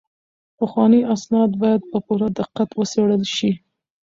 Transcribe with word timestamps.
پخواني 0.57 1.01
اسناد 1.15 1.51
باید 1.61 1.81
په 1.91 1.97
پوره 2.05 2.27
دقت 2.39 2.69
وڅیړل 2.73 3.23
شي. 3.35 3.51